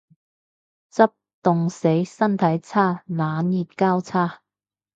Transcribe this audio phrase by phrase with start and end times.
[0.91, 1.11] 執，
[1.43, 2.03] 凍死。
[2.05, 3.03] 身體差。
[3.05, 4.41] 冷熱交叉